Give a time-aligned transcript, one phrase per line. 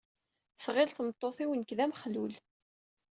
[0.63, 2.33] Tɣil tmeṭṭut-iw nekk d amexlul.